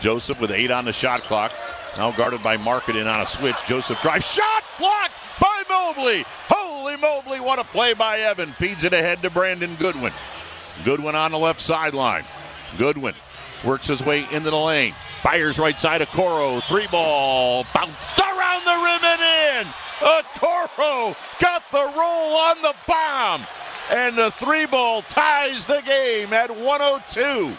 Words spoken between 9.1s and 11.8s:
to Brandon Goodwin. Goodwin on the left